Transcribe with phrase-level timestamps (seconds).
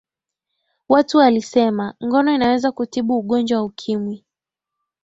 [0.89, 4.25] watu walisema ngono inaweza kutibu ugonjwa wa ukimwi